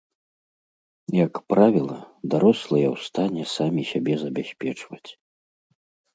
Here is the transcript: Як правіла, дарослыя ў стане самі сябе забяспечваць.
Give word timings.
Як 1.25 1.33
правіла, 1.53 1.97
дарослыя 2.35 2.87
ў 2.93 2.95
стане 3.09 3.43
самі 3.55 3.83
сябе 3.93 4.13
забяспечваць. 4.25 5.05